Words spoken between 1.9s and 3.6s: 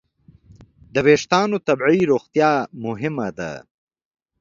روغتیا مهمه ده.